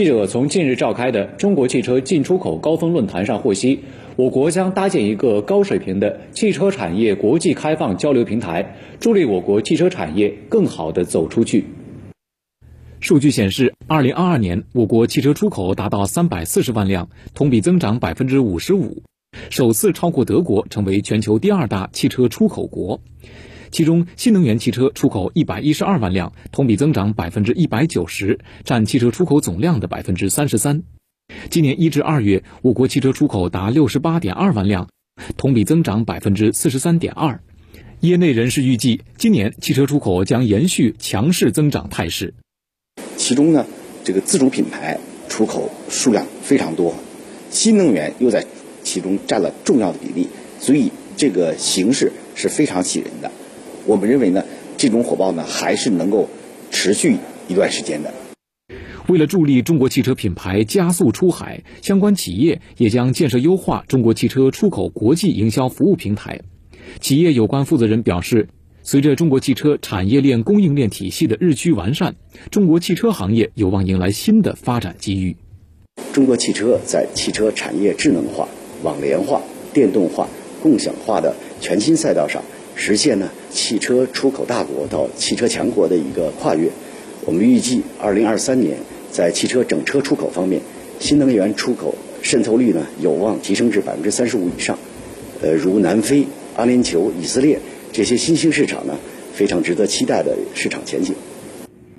[0.00, 3.80] 记者从近日召开的中国汽车进出口高峰论坛上获悉，
[4.16, 11.66] 我国将搭建一个高水平的汽车产业国际开放交流平台，助力我国汽车产业更好地走出去。
[13.00, 19.02] 数据显示，二零二二年我国汽车出口达到三百四十万辆，同比增长百分之五十五，
[19.50, 23.02] 首次超过德国，成为全球第二大汽车出口国。
[23.70, 30.82] 其中，新能源汽车出口一百一十二万辆，同比增长百分之一百九十，占汽车出口总量的百分之三十三。
[31.50, 34.88] 今年一至二月，我国汽车出口达六十八点二万辆，
[35.36, 37.40] 同比增长百分之四十三点二。
[38.00, 42.34] 业内人士预计，今年汽车出口将延续强势增长态势。
[43.16, 43.66] 其中呢，
[44.02, 46.94] 这个自主品牌出口数量非常多，
[47.50, 48.46] 新能源又在
[48.82, 50.28] 其中占了重要的比例，
[50.58, 53.30] 所以这个形势是非常喜人的。
[53.86, 54.44] 我们认为呢，
[54.76, 56.28] 这种火爆呢还是能够
[56.70, 57.16] 持续
[57.48, 58.12] 一段时间的。
[59.08, 66.40] 为了助力中国汽车品牌加速出海，相关企业也将建设优化中国汽车出口国际营销服务平台。
[67.00, 68.48] 企业有关负责人表示。
[68.82, 72.16] 随着中国汽车产业链供应链体系的日趋完善，
[72.50, 75.36] 中国汽车行业有望迎来新的发展机遇。
[76.14, 78.48] 中国汽车在汽车产业智能化、
[78.82, 79.42] 网联化、
[79.74, 80.28] 电动化、
[80.62, 82.42] 共享化的全新赛道上，
[82.80, 86.70] 实现呢汽车出口大国到汽车强国的一个跨越。
[87.26, 88.78] 我们预计，二零二三年
[89.12, 90.62] 在汽车整车出口方面，
[90.98, 94.78] 新能源出口渗透率呢有望提升至百分之三十五以上。
[95.42, 96.24] 呃，如南非、
[96.56, 97.60] 阿联酋、以色列。
[97.92, 98.96] 这些新兴市场呢，
[99.34, 101.14] 非常值得期待的市场前景。